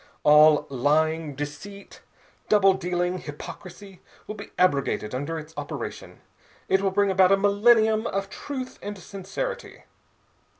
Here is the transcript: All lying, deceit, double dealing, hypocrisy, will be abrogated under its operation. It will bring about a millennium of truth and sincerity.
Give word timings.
All 0.23 0.65
lying, 0.71 1.35
deceit, 1.35 2.01
double 2.49 2.73
dealing, 2.73 3.19
hypocrisy, 3.19 4.01
will 4.25 4.33
be 4.33 4.49
abrogated 4.57 5.13
under 5.13 5.37
its 5.37 5.53
operation. 5.55 6.21
It 6.67 6.81
will 6.81 6.89
bring 6.89 7.11
about 7.11 7.31
a 7.31 7.37
millennium 7.37 8.07
of 8.07 8.27
truth 8.31 8.79
and 8.81 8.97
sincerity. 8.97 9.83